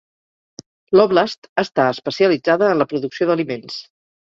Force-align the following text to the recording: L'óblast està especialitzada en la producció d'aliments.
L'óblast 0.99 1.51
està 1.65 1.85
especialitzada 1.97 2.73
en 2.73 2.83
la 2.83 2.91
producció 2.95 3.31
d'aliments. 3.33 3.81